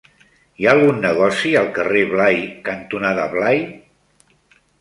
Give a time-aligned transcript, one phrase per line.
[0.61, 3.63] Hi ha algun negoci al carrer Blai cantonada Blai?